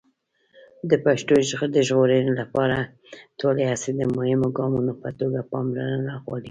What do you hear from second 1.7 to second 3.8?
د ژغورنې لپاره ټولې